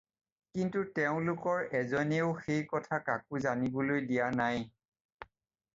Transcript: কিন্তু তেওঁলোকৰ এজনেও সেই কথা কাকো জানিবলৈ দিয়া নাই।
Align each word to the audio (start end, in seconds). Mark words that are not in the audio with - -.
কিন্তু 0.53 0.79
তেওঁলোকৰ 0.99 1.61
এজনেও 1.81 2.33
সেই 2.47 2.65
কথা 2.73 3.01
কাকো 3.11 3.45
জানিবলৈ 3.47 4.05
দিয়া 4.13 4.25
নাই। 4.41 4.67